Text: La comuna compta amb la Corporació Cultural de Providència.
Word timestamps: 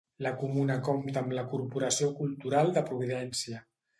La 0.25 0.29
comuna 0.43 0.77
compta 0.87 1.21
amb 1.21 1.35
la 1.39 1.43
Corporació 1.51 2.09
Cultural 2.21 2.75
de 2.79 2.85
Providència. 2.91 3.63